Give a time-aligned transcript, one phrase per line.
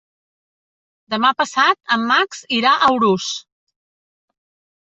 [1.15, 3.31] Demà passat en Max irà a Urús.